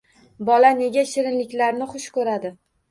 Bola 0.47 0.71
nega 0.79 1.05
shirinliklarni 1.11 1.91
xush 1.95 2.13
ko`radi 2.19 2.57